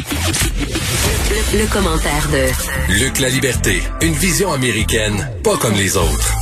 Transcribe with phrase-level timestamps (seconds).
[0.00, 6.32] Le, commentaire de Luc La Liberté, une vision américaine, pas comme les autres.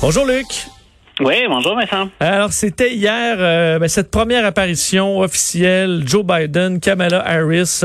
[0.00, 0.66] Bonjour Luc.
[1.20, 2.08] Oui, bonjour Vincent.
[2.18, 7.82] Alors, c'était hier euh, ben, cette première apparition officielle, Joe Biden, Kamala Harris,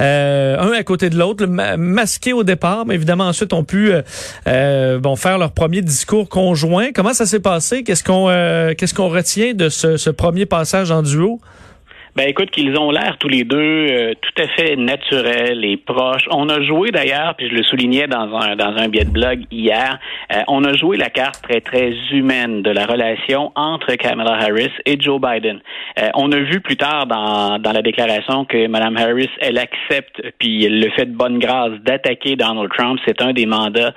[0.00, 3.92] euh, un à côté de l'autre, masqué au départ, mais évidemment ensuite ont pu
[4.46, 6.88] euh, bon faire leur premier discours conjoint.
[6.94, 7.82] Comment ça s'est passé?
[7.84, 8.28] Qu'est-ce qu'on
[8.76, 11.38] qu'est-ce qu'on retient de ce, ce premier passage en duo?
[12.16, 16.28] Ben écoute, qu'ils ont l'air tous les deux euh, tout à fait naturels et proches.
[16.30, 19.40] On a joué d'ailleurs, puis je le soulignais dans un dans un billet de blog
[19.50, 19.98] hier,
[20.32, 24.70] euh, on a joué la carte très très humaine de la relation entre Kamala Harris
[24.86, 25.60] et Joe Biden.
[25.98, 30.22] Euh, on a vu plus tard dans dans la déclaration que Mme Harris elle accepte
[30.38, 33.00] puis elle le fait de bonne grâce d'attaquer Donald Trump.
[33.04, 33.92] C'est un des mandats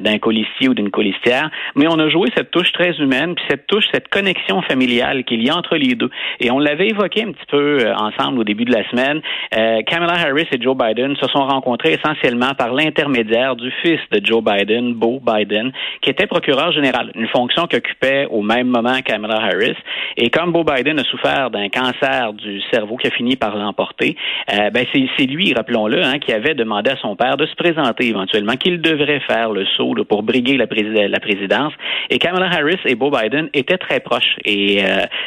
[0.00, 1.50] d'un colistier ou d'une colistière.
[1.74, 5.42] Mais on a joué cette touche très humaine puis cette touche cette connexion familiale qu'il
[5.42, 6.10] y a entre les deux.
[6.38, 9.20] Et on l'avait évoqué un petit peu euh, ensemble au début de la semaine.
[9.56, 14.24] Euh, Kamala Harris et Joe Biden se sont rencontrés essentiellement par l'intermédiaire du fils de
[14.24, 15.72] Joe Biden, Beau Biden,
[16.02, 19.76] qui était procureur général, une fonction qu'occupait au même moment Kamala Harris.
[20.16, 24.16] Et comme Beau Biden a souffert d'un cancer du cerveau qui a fini par l'emporter,
[24.52, 28.08] euh, ben c'est lui, rappelons-le, hein, qui avait demandé à son père de se présenter
[28.08, 30.66] éventuellement, qu'il devrait faire le saut pour briguer la,
[31.08, 31.72] la, présidence.
[32.10, 34.36] Et Kamala Harris et Beau Biden étaient très proches.
[34.44, 34.82] Et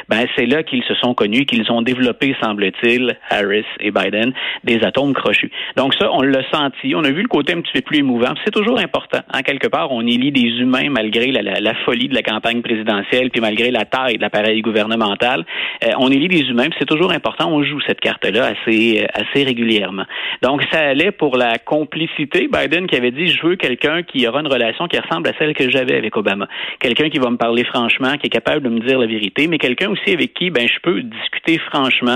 [0.09, 4.83] ben c'est là qu'ils se sont connus, qu'ils ont développé semble-t-il, Harris et Biden, des
[4.83, 5.51] atomes crochus.
[5.75, 6.93] Donc ça, on l'a senti.
[6.95, 8.33] On a vu le côté un petit peu plus émouvant.
[8.45, 9.19] C'est toujours important.
[9.33, 13.41] En quelque part, on élit des humains malgré la, folie de la campagne présidentielle, puis
[13.41, 15.45] malgré la taille de l'appareil gouvernemental.
[15.83, 16.67] Euh, on élit des humains.
[16.77, 17.51] C'est toujours important.
[17.51, 20.05] On joue cette carte-là assez, assez régulièrement.
[20.41, 22.49] Donc ça allait pour la complicité.
[22.51, 25.53] Biden qui avait dit, je veux quelqu'un qui aura une relation qui ressemble à celle
[25.53, 26.47] que j'avais avec Obama.
[26.79, 29.57] Quelqu'un qui va me parler franchement, qui est capable de me dire la vérité, mais
[29.57, 32.08] quelqu'un aussi avec qui ben je peux discuter franchement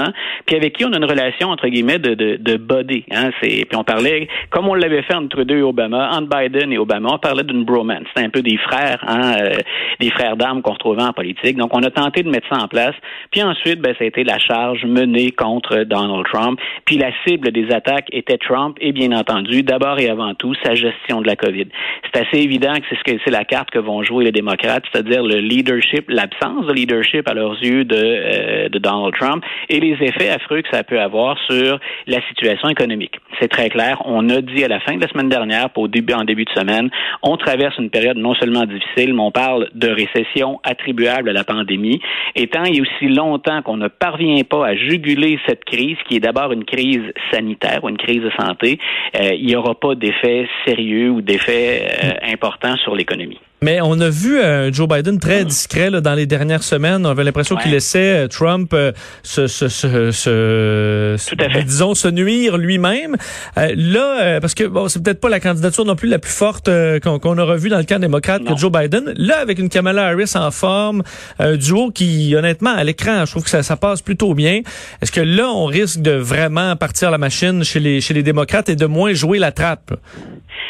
[0.45, 3.05] puis avec qui on a une relation entre guillemets de de, de body.
[3.11, 6.77] Hein, c'est puis on parlait comme on l'avait fait entre deux Obama, entre Biden et
[6.77, 8.03] Obama, on parlait d'une bromance.
[8.13, 9.55] C'était un peu des frères, hein, euh,
[9.99, 11.57] des frères d'armes qu'on retrouvait en politique.
[11.57, 12.95] Donc on a tenté de mettre ça en place.
[13.31, 16.59] Puis ensuite, ben ça a été la charge menée contre Donald Trump.
[16.85, 20.75] Puis la cible des attaques était Trump et bien entendu, d'abord et avant tout, sa
[20.75, 21.67] gestion de la COVID.
[22.13, 24.83] C'est assez évident que c'est ce que c'est la carte que vont jouer les démocrates,
[24.91, 29.43] c'est-à-dire le leadership, l'absence de leadership à leurs yeux de, euh, de Donald Trump
[29.83, 33.19] les effets affreux que ça peut avoir sur la situation économique.
[33.39, 34.01] C'est très clair.
[34.05, 36.51] On a dit à la fin de la semaine dernière, pour début, en début de
[36.51, 36.89] semaine,
[37.21, 41.43] on traverse une période non seulement difficile, mais on parle de récession attribuable à la
[41.43, 42.01] pandémie.
[42.35, 46.19] Et tant et aussi longtemps qu'on ne parvient pas à juguler cette crise, qui est
[46.19, 48.79] d'abord une crise sanitaire ou une crise de santé,
[49.15, 53.39] euh, il n'y aura pas d'effet sérieux ou d'effet euh, important sur l'économie.
[53.63, 57.05] Mais on a vu euh, Joe Biden très discret là, dans les dernières semaines.
[57.05, 58.91] On avait l'impression qu'il laissait euh, Trump euh,
[59.23, 63.15] se, se, se, se ben, disons, se nuire lui-même.
[63.55, 66.69] là, parce que bon, c'est peut-être pas la candidature non plus la plus forte
[67.01, 69.13] qu'on aura vue dans le camp démocrate que Joe Biden.
[69.15, 71.01] Là, avec une Kamala Harris en forme,
[71.39, 74.59] un duo qui, honnêtement, à l'écran, je trouve que ça, ça passe plutôt bien.
[75.01, 78.67] Est-ce que là, on risque de vraiment partir la machine chez les, chez les démocrates
[78.67, 79.93] et de moins jouer la trappe?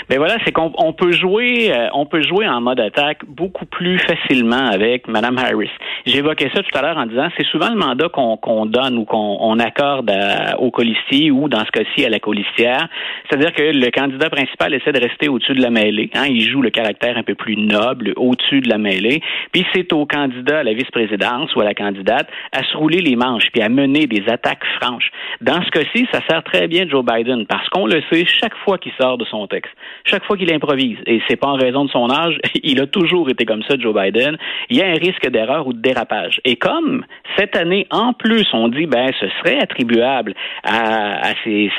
[0.10, 4.68] Ben voilà, c'est qu'on peut jouer, on peut jouer en mode attaque beaucoup plus facilement
[4.68, 5.72] avec Mme Harris.
[6.06, 9.60] J'évoquais ça tout à l'heure en disant c'est souvent le mandat qu'on donne ou qu'on
[9.60, 10.12] accorde
[10.60, 12.88] au colistier ou dans ce cas-ci à la colistière.
[13.30, 16.10] C'est-à-dire que le candidat principal essaie de rester au-dessus de la mêlée.
[16.14, 19.22] Hein, il joue le caractère un peu plus noble au-dessus de la mêlée.
[19.52, 23.16] Puis c'est au candidat à la vice-présidence ou à la candidate à se rouler les
[23.16, 25.12] manches puis à mener des attaques franches.
[25.42, 28.78] Dans ce cas-ci, ça sert très bien Joe Biden parce qu'on le sait chaque fois
[28.78, 29.72] qu'il sort de son texte,
[30.06, 30.98] chaque fois qu'il improvise.
[31.06, 32.38] Et c'est pas en raison de son âge,
[32.80, 34.38] a toujours été comme ça, Joe Biden.
[34.70, 36.40] Il y a un risque d'erreur ou de dérapage.
[36.46, 37.06] Et comme
[37.38, 41.70] cette année, en plus, on dit, ben, ce serait attribuable à, à ses,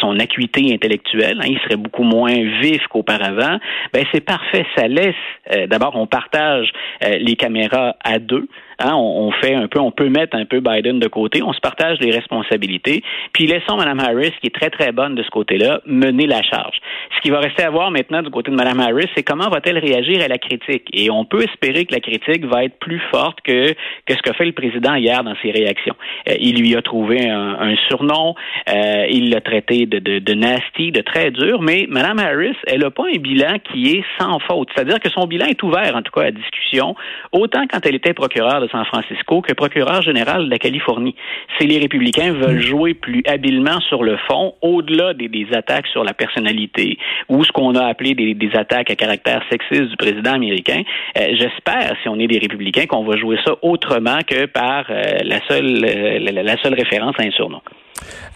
[0.00, 3.58] son acuité intellectuelle, hein, il serait beaucoup moins vif qu'auparavant,
[3.92, 4.66] ben, c'est parfait.
[4.76, 5.14] Ça laisse,
[5.54, 6.70] euh, d'abord, on partage
[7.04, 8.48] euh, les caméras à deux.
[8.78, 11.60] Hein, on, fait un peu, on peut mettre un peu Biden de côté, on se
[11.60, 13.02] partage les responsabilités,
[13.32, 16.76] puis laissons Mme Harris, qui est très très bonne de ce côté-là, mener la charge.
[17.16, 19.78] Ce qui va rester à voir maintenant du côté de Mme Harris, c'est comment va-t-elle
[19.78, 20.88] réagir à la critique?
[20.92, 23.72] Et on peut espérer que la critique va être plus forte que,
[24.06, 25.94] que ce qu'a fait le président hier dans ses réactions.
[26.28, 28.34] Euh, il lui a trouvé un, surnom,
[28.68, 32.80] euh, il l'a traité de, de, de, nasty, de très dur, mais Mme Harris, elle
[32.80, 34.68] n'a pas un bilan qui est sans faute.
[34.74, 36.94] C'est-à-dire que son bilan est ouvert, en tout cas, à discussion,
[37.32, 41.14] autant quand elle était procureure de San Francisco que procureur général de la Californie.
[41.58, 42.60] Si les républicains veulent mm.
[42.60, 47.74] jouer plus habilement sur le fond, au-delà des, attaques sur la personnalité ou ce qu'on
[47.74, 50.82] a appelé des, attaques à caractère sexiste du président américain,
[51.18, 55.18] euh, j'espère, si on est des républicains, qu'on va jouer ça autrement que par euh,
[55.24, 57.60] la seule euh, la, seule référence à un surnom.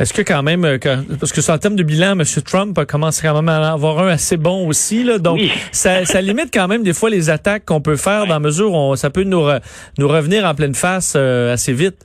[0.00, 0.78] Est-ce que quand même, euh,
[1.20, 2.24] parce que sur le terme de bilan, M.
[2.44, 5.40] Trump commence quand même à avoir un assez bon aussi, là, donc
[5.72, 8.96] ça, ça, limite quand même des fois les attaques qu'on peut faire dans mesure où
[8.96, 9.46] ça peut nous,
[9.98, 11.96] nous revenir en pleine face euh, assez vite.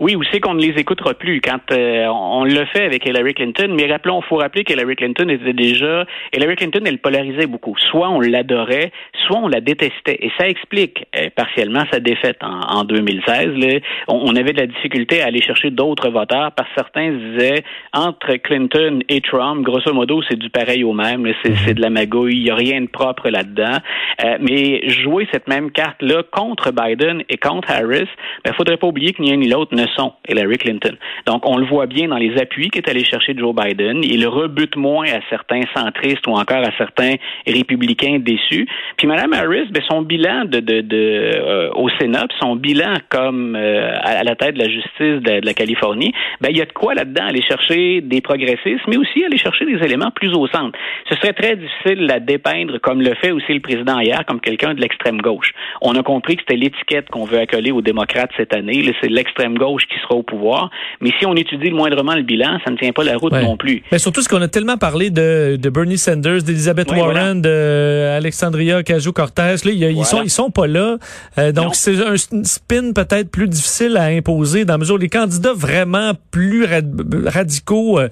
[0.00, 3.34] Oui, ou c'est qu'on ne les écoutera plus quand euh, on le fait avec Hillary
[3.34, 7.74] Clinton, mais rappelons, il faut rappeler qu'Hillary Clinton était déjà Hillary Clinton, elle polarisait beaucoup.
[7.90, 8.92] Soit on l'adorait,
[9.26, 10.18] soit on la détestait.
[10.20, 13.80] Et ça explique euh, partiellement sa défaite en, 2016.
[14.06, 18.36] On, avait de la difficulté à aller chercher d'autres voteurs parce que certains disaient entre
[18.36, 21.26] Clinton et Trump, grosso modo, c'est du pareil au même.
[21.42, 23.78] C'est, c'est de la magouille, il n'y a rien de propre là-dedans.
[24.24, 28.86] Euh, mais jouer cette même carte-là contre Biden et contre Harris, il ben, faudrait pas
[28.86, 29.87] oublier que ni un ni l'autre ne
[30.28, 30.96] Hillary Clinton.
[31.26, 34.02] Donc, on le voit bien dans les appuis qu'est allé chercher Joe Biden.
[34.02, 37.14] Il rebute moins à certains centristes ou encore à certains
[37.46, 38.66] républicains déçus.
[38.96, 43.56] Puis Mme Harris, ben, son bilan de, de, de euh, au Sénat, son bilan comme
[43.56, 46.72] euh, à la tête de la justice de, la Californie, ben, il y a de
[46.72, 50.78] quoi là-dedans aller chercher des progressistes, mais aussi aller chercher des éléments plus au centre.
[51.08, 54.74] Ce serait très difficile à dépeindre, comme le fait aussi le président hier, comme quelqu'un
[54.74, 55.52] de l'extrême gauche.
[55.80, 58.84] On a compris que c'était l'étiquette qu'on veut accoler aux démocrates cette année.
[59.00, 60.70] C'est l'extrême gauche qui sera au pouvoir.
[61.00, 63.82] Mais si on étudie moindrement le bilan, ça ne tient pas la route non plus.
[63.92, 68.78] Mais surtout ce qu'on a tellement parlé de, de Bernie Sanders, d'Elizabeth Warren, de Alexandria
[68.78, 70.96] Ocasio-Cortez, là, ils, sont ils sont pas là.
[71.38, 75.08] Euh, donc c'est un spin peut-être plus difficile à imposer dans la mesure où les
[75.08, 76.66] candidats vraiment plus
[77.26, 78.08] radicaux, euh,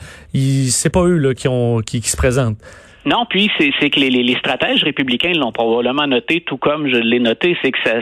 [0.68, 2.58] c'est pas eux là qui ont qui se présentent.
[3.06, 7.56] Non, puis c'est que les, stratèges républicains l'ont probablement noté, tout comme je l'ai noté,
[7.62, 8.00] c'est que ça,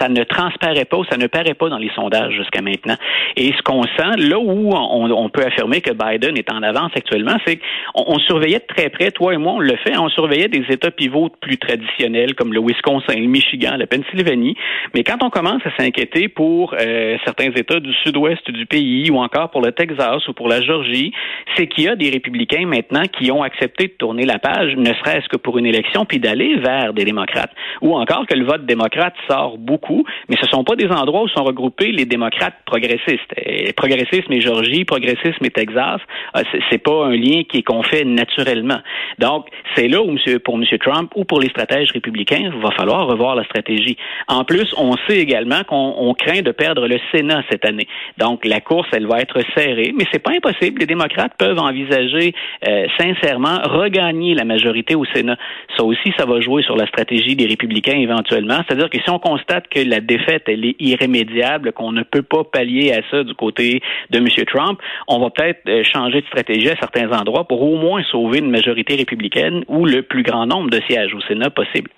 [0.00, 2.96] ça, ne transparaît pas, ça ne paraît pas dans les sondages jusqu'à maintenant.
[3.36, 6.92] Et ce qu'on sent, là où on, on, peut affirmer que Biden est en avance
[6.96, 10.08] actuellement, c'est qu'on on surveillait de très près, toi et moi, on le fait, on
[10.08, 14.56] surveillait des États pivots plus traditionnels comme le Wisconsin, le Michigan, la Pennsylvanie.
[14.94, 19.18] Mais quand on commence à s'inquiéter pour euh, certains États du sud-ouest du pays ou
[19.18, 21.12] encore pour le Texas ou pour la Georgie,
[21.54, 24.92] c'est qu'il y a des républicains maintenant qui ont accepté de tourner la page, ne
[24.94, 27.50] serait-ce que pour une élection, puis d'aller vers des démocrates.
[27.82, 31.22] Ou encore que le vote démocrate sort beaucoup, mais ce ne sont pas des endroits
[31.22, 33.32] où sont regroupés les démocrates progressistes.
[33.36, 36.00] Et progressisme et Georgie, progressisme et Texas,
[36.36, 38.78] euh, c'est pas un lien qui est qu'on naturellement.
[39.18, 40.64] Donc, c'est là où monsieur, pour M.
[40.78, 43.96] Trump ou pour les stratèges républicains, il va falloir revoir la stratégie.
[44.28, 47.88] En plus, on sait également qu'on craint de perdre le Sénat cette année.
[48.18, 50.80] Donc, la course, elle va être serrée, mais c'est pas impossible.
[50.80, 52.34] Les démocrates peuvent envisager
[52.68, 53.58] euh, sincèrement
[53.96, 55.36] gagner la majorité au Sénat.
[55.76, 58.58] Ça aussi, ça va jouer sur la stratégie des républicains éventuellement.
[58.66, 62.44] C'est-à-dire que si on constate que la défaite, elle est irrémédiable, qu'on ne peut pas
[62.44, 64.28] pallier à ça du côté de M.
[64.46, 64.78] Trump,
[65.08, 68.50] on va peut-être euh, changer de stratégie à certains endroits pour au moins sauver une
[68.50, 71.90] majorité républicaine ou le plus grand nombre de sièges au Sénat possible.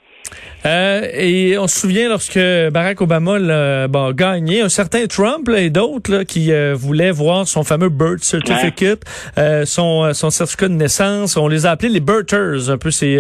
[0.67, 2.39] Euh, et on se souvient lorsque
[2.73, 7.65] Barack Obama bon, gagné, un certain Trump là, et d'autres qui euh, voulaient voir son
[7.65, 9.03] fameux birth certificate,
[9.39, 11.37] euh, son, son certificat de naissance.
[11.37, 13.17] On les a appelés les birthers, un peu ces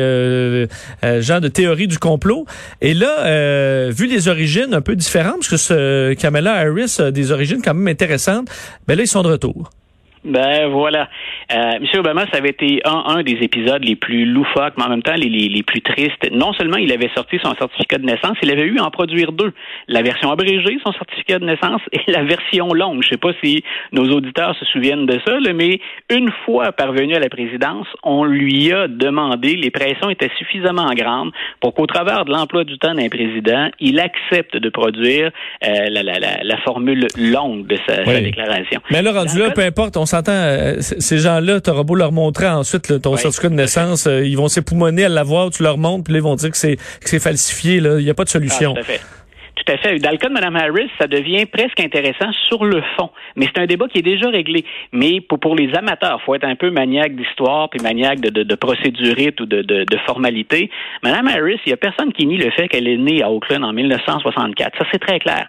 [1.20, 2.46] gens de théorie du complot.
[2.80, 7.32] Et là, vu les origines un peu différentes, parce que ce Kamala Harris a des
[7.32, 8.48] origines quand même intéressantes,
[8.86, 9.70] ben là, ils sont de retour.
[10.24, 11.08] Ben voilà.
[11.52, 11.86] Euh, M.
[11.98, 15.14] Obama, ça avait été un, un, des épisodes les plus loufoques, mais en même temps
[15.14, 16.30] les, les, les, plus tristes.
[16.32, 19.32] Non seulement il avait sorti son certificat de naissance, il avait eu à en produire
[19.32, 19.52] deux.
[19.86, 23.02] La version abrégée, son certificat de naissance, et la version longue.
[23.02, 23.62] Je sais pas si
[23.92, 25.80] nos auditeurs se souviennent de ça, mais
[26.10, 31.32] une fois parvenu à la présidence, on lui a demandé, les pressions étaient suffisamment grandes
[31.60, 35.30] pour qu'au travers de l'emploi du temps d'un président, il accepte de produire
[35.64, 38.80] euh, la, la, la, la, formule longue de sa, déclaration.
[38.90, 42.12] Mais là, rendu là, peu importe, on s'entend, euh, ces gens-là, tu auras beau leur
[42.12, 46.04] montrer ensuite ton certificat de naissance, euh, ils vont s'époumoner à l'avoir, tu leur montres,
[46.04, 47.76] puis là, ils vont dire que c'est falsifié.
[47.76, 48.74] Il n'y a pas de solution.
[48.76, 49.00] Ah, tout à fait.
[49.68, 53.10] Le cas de Mme Harris, ça devient presque intéressant sur le fond.
[53.36, 54.64] Mais c'est un débat qui est déjà réglé.
[54.92, 58.42] Mais pour, pour les amateurs, faut être un peu maniaque d'histoire puis maniaque de, de,
[58.44, 60.70] de procédurite ou de, de, de formalité.
[61.02, 63.62] Mme Harris, il n'y a personne qui nie le fait qu'elle est née à Oakland
[63.62, 64.78] en 1964.
[64.78, 65.46] Ça, c'est très clair.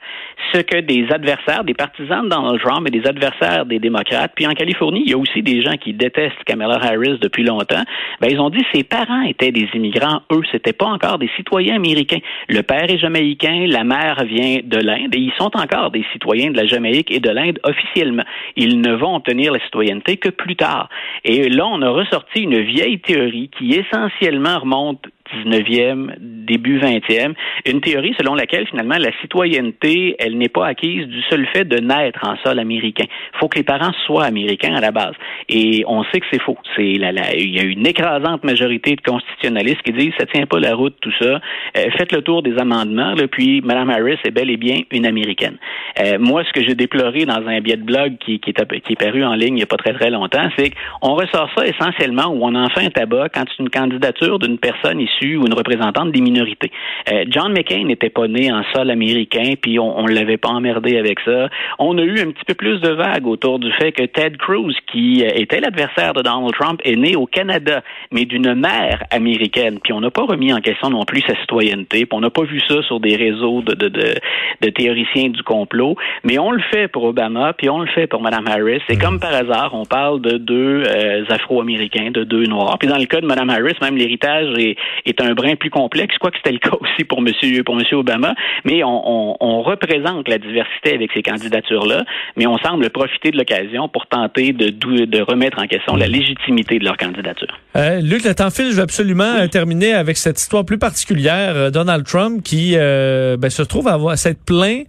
[0.53, 4.47] Ce que des adversaires, des partisans de Donald Trump et des adversaires des démocrates, puis
[4.47, 7.83] en Californie, il y a aussi des gens qui détestent Kamala Harris depuis longtemps,
[8.19, 10.21] ben, ils ont dit que ses parents étaient des immigrants.
[10.31, 12.19] Eux, c'était pas encore des citoyens américains.
[12.47, 16.51] Le père est jamaïcain, la mère vient de l'Inde et ils sont encore des citoyens
[16.51, 18.23] de la Jamaïque et de l'Inde officiellement.
[18.55, 20.89] Ils ne vont obtenir la citoyenneté que plus tard.
[21.23, 27.33] Et là, on a ressorti une vieille théorie qui essentiellement remonte 19e, début 20e,
[27.65, 31.77] une théorie selon laquelle finalement la citoyenneté, elle n'est pas acquise du seul fait de
[31.77, 33.05] naître en sol américain.
[33.07, 35.13] Il faut que les parents soient américains à la base.
[35.47, 36.57] Et on sait que c'est faux.
[36.75, 40.45] C'est la, la, il y a une écrasante majorité de constitutionnalistes qui disent ça tient
[40.45, 41.39] pas la route tout ça.
[41.77, 45.05] Euh, faites le tour des amendements, là, puis Mme Harris est bel et bien une
[45.05, 45.57] américaine.
[45.99, 48.93] Euh, moi, ce que j'ai déploré dans un billet de blog qui, qui, est, qui
[48.93, 51.65] est paru en ligne il n'y a pas très très longtemps, c'est qu'on ressort ça
[51.65, 55.53] essentiellement où on en fait un tabac quand une candidature d'une personne issue ou une
[55.53, 56.71] représentante des minorités.
[57.11, 60.97] Euh, John McCain n'était pas né en sol américain, puis on, on l'avait pas emmerdé
[60.97, 61.49] avec ça.
[61.77, 64.73] On a eu un petit peu plus de vagues autour du fait que Ted Cruz,
[64.91, 69.79] qui euh, était l'adversaire de Donald Trump, est né au Canada, mais d'une mère américaine.
[69.83, 72.05] Puis on n'a pas remis en question non plus sa citoyenneté.
[72.05, 74.15] Puis on n'a pas vu ça sur des réseaux de, de, de,
[74.61, 75.95] de, théoriciens du complot.
[76.23, 78.81] Mais on le fait pour Obama, puis on le fait pour Mme Harris.
[78.89, 82.77] Et comme par hasard, on parle de deux euh, Afro-Américains, de deux Noirs.
[82.79, 86.13] Puis dans le cas de Mme Harris, même l'héritage est, est un brin plus complexe.
[86.13, 88.33] Je crois que c'était le cas aussi pour Monsieur pour Monsieur Obama.
[88.65, 92.03] Mais on, on, on représente la diversité avec ces candidatures-là.
[92.35, 96.79] Mais on semble profiter de l'occasion pour tenter de, de remettre en question la légitimité
[96.79, 97.59] de leur candidature.
[97.75, 98.71] Euh, Luc, le temps file.
[98.71, 99.49] Je vais absolument oui.
[99.49, 101.55] terminer avec cette histoire plus particulière.
[101.55, 104.85] Euh, Donald Trump qui euh, ben, se trouve avoir s'être plaint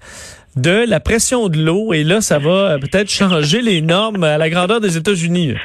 [0.56, 4.38] de la pression de l'eau et là, ça va euh, peut-être changer les normes à
[4.38, 5.54] la grandeur des États-Unis.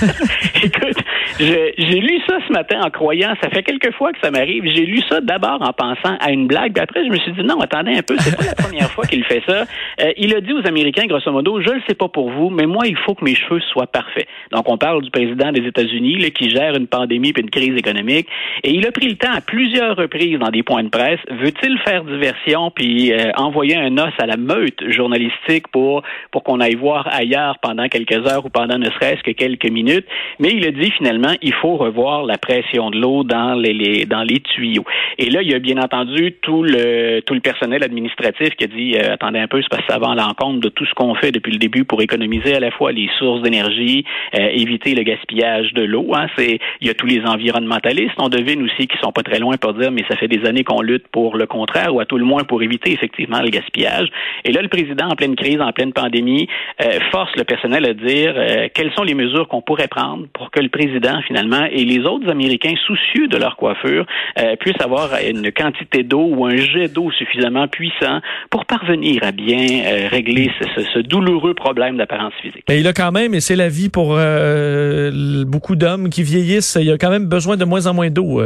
[0.62, 0.96] Écoute,
[1.40, 4.86] j'ai lu ça ce matin en croyant, ça fait quelques fois que ça m'arrive, j'ai
[4.86, 7.60] lu ça d'abord en pensant à une blague, puis après je me suis dit non,
[7.60, 9.64] attendez un peu, c'est pas la première fois qu'il fait ça.
[10.00, 12.66] Euh, il a dit aux Américains, grosso modo, je le sais pas pour vous, mais
[12.66, 14.26] moi, il faut que mes cheveux soient parfaits.
[14.52, 18.28] Donc on parle du président des États-Unis qui gère une pandémie et une crise économique,
[18.62, 21.78] et il a pris le temps à plusieurs reprises dans des points de presse, veut-il
[21.80, 26.74] faire diversion puis euh, envoyer un os à la meute journalistique pour pour qu'on aille
[26.74, 30.06] voir ailleurs pendant quelques heures ou pendant ne serait-ce que quelques minutes,
[30.38, 34.04] mais il a dit finalement, il faut revoir la pression de l'eau dans les, les,
[34.04, 34.84] dans les tuyaux.
[35.18, 38.66] Et là, il y a bien entendu tout le tout le personnel administratif qui a
[38.66, 40.94] dit euh, attendez un peu, c'est parce que ça va à l'encontre de tout ce
[40.94, 44.94] qu'on fait depuis le début pour économiser à la fois les sources d'énergie, euh, éviter
[44.94, 46.14] le gaspillage de l'eau.
[46.14, 46.26] Hein.
[46.36, 49.56] C'est il y a tous les environnementalistes, on devine aussi qui sont pas très loin
[49.56, 52.18] pour dire mais ça fait des années qu'on lutte pour le contraire ou à tout
[52.18, 54.08] le moins pour éviter effectivement le gaspillage.
[54.44, 56.48] Et là, le président en pleine crise, en pleine pandémie,
[56.82, 60.50] euh, force le personnel à dire euh, quelles sont les mesures qu'on pourrait prendre pour
[60.50, 64.06] que le président finalement et les autres Américains soucieux de leur coiffure
[64.38, 69.32] euh, puissent avoir une quantité d'eau ou un jet d'eau suffisamment puissant pour parvenir à
[69.32, 70.50] bien euh, régler
[70.94, 72.64] ce, douloureux problème d'apparence physique.
[72.68, 76.78] Mais il a quand même, et c'est la vie pour euh, beaucoup d'hommes qui vieillissent,
[76.80, 78.42] il a quand même besoin de moins en moins d'eau.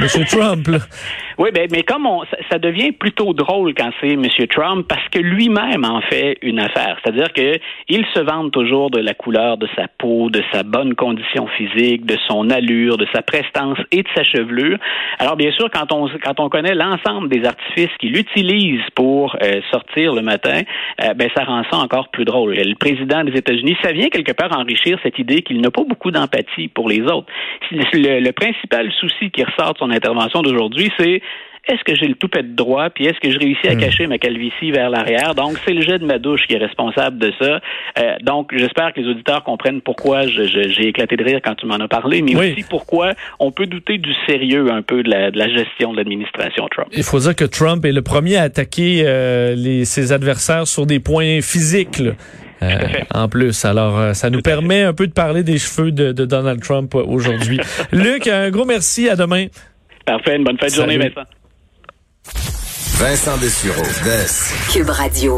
[0.00, 0.66] Monsieur Trump.
[0.66, 0.78] Là.
[1.38, 5.08] Oui, ben, mais comme on, ça, ça, devient plutôt drôle quand c'est Monsieur Trump parce
[5.08, 6.98] que lui-même en fait une affaire.
[7.02, 7.58] C'est-à-dire que
[7.88, 12.06] il se vante toujours de la couleur de sa peau, de sa bonne condition physique,
[12.06, 14.78] de son allure, de sa prestance et de sa chevelure.
[15.18, 19.60] Alors bien sûr, quand on quand on connaît l'ensemble des artifices qu'il utilise pour euh,
[19.70, 20.62] sortir le matin,
[21.02, 22.54] euh, ben ça rend ça encore plus drôle.
[22.54, 26.10] Le président des États-Unis, ça vient quelque part enrichir cette idée qu'il n'a pas beaucoup
[26.10, 27.26] d'empathie pour les autres.
[27.92, 31.20] Le, le principal souci qui ressort de intervention d'aujourd'hui, c'est
[31.66, 34.18] est-ce que j'ai le toupet de droit, puis est-ce que je réussis à cacher ma
[34.18, 35.34] calvitie vers l'arrière?
[35.34, 37.60] Donc, c'est le jet de ma douche qui est responsable de ça.
[37.98, 41.76] Euh, donc, j'espère que les auditeurs comprennent pourquoi j'ai éclaté de rire quand tu m'en
[41.76, 42.52] as parlé, mais oui.
[42.52, 45.96] aussi pourquoi on peut douter du sérieux un peu de la, de la gestion de
[45.96, 46.88] l'administration Trump.
[46.92, 50.84] Il faut dire que Trump est le premier à attaquer euh, les, ses adversaires sur
[50.84, 51.98] des points physiques.
[51.98, 52.12] Là.
[52.62, 52.78] Euh,
[53.12, 53.64] en plus.
[53.64, 56.94] Alors, euh, ça nous permet un peu de parler des cheveux de, de Donald Trump
[56.94, 57.60] aujourd'hui.
[57.92, 59.08] Luc, un gros merci.
[59.08, 59.46] À demain.
[60.06, 60.36] Parfait.
[60.36, 61.26] Une bonne fin de journée, Vincent.
[62.96, 64.72] Vincent Dessureau, Des.
[64.72, 65.32] Cube Radio.